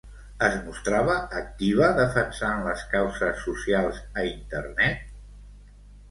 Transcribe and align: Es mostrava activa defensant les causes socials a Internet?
Es 0.45 0.53
mostrava 0.67 1.17
activa 1.41 1.89
defensant 1.99 2.63
les 2.67 2.85
causes 2.93 3.43
socials 3.49 3.99
a 4.23 4.25
Internet? 4.31 5.05